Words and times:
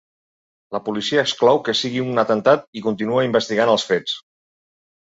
La 0.75 0.79
policia 0.87 1.25
exclou 1.25 1.61
que 1.67 1.75
sigui 1.81 2.03
un 2.07 2.23
atemptat 2.25 2.67
i 2.81 2.85
continua 2.89 3.23
investigant 3.31 3.75
els 3.77 3.89
fets. 3.93 4.21